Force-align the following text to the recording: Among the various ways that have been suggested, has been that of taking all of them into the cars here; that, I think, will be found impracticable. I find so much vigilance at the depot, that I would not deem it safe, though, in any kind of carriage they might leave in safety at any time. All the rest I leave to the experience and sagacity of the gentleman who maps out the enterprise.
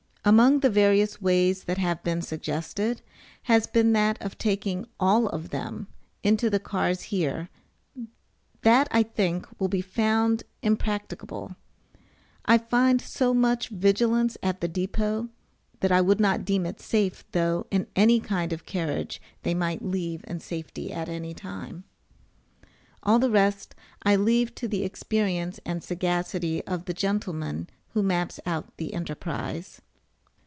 Among 0.23 0.59
the 0.59 0.69
various 0.69 1.19
ways 1.19 1.63
that 1.63 1.79
have 1.79 2.03
been 2.03 2.21
suggested, 2.21 3.01
has 3.49 3.65
been 3.65 3.93
that 3.93 4.21
of 4.21 4.37
taking 4.37 4.85
all 4.99 5.27
of 5.27 5.49
them 5.49 5.87
into 6.21 6.47
the 6.47 6.59
cars 6.59 7.01
here; 7.09 7.49
that, 8.61 8.87
I 8.91 9.01
think, 9.01 9.47
will 9.59 9.67
be 9.67 9.81
found 9.81 10.43
impracticable. 10.61 11.55
I 12.45 12.59
find 12.59 13.01
so 13.01 13.33
much 13.33 13.69
vigilance 13.69 14.37
at 14.43 14.61
the 14.61 14.67
depot, 14.67 15.29
that 15.79 15.91
I 15.91 16.01
would 16.01 16.19
not 16.19 16.45
deem 16.45 16.67
it 16.67 16.79
safe, 16.79 17.25
though, 17.31 17.65
in 17.71 17.87
any 17.95 18.19
kind 18.19 18.53
of 18.53 18.67
carriage 18.67 19.19
they 19.41 19.55
might 19.55 19.81
leave 19.83 20.23
in 20.27 20.39
safety 20.39 20.93
at 20.93 21.09
any 21.09 21.33
time. 21.33 21.83
All 23.01 23.17
the 23.17 23.31
rest 23.31 23.73
I 24.03 24.17
leave 24.17 24.53
to 24.53 24.67
the 24.67 24.83
experience 24.83 25.59
and 25.65 25.83
sagacity 25.83 26.63
of 26.67 26.85
the 26.85 26.93
gentleman 26.93 27.71
who 27.95 28.03
maps 28.03 28.39
out 28.45 28.77
the 28.77 28.93
enterprise. 28.93 29.81